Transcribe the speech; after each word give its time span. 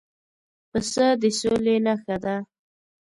پسه 0.69 1.05
د 1.21 1.23
سولې 1.39 1.75
نښه 1.85 2.15
ده. 2.23 2.35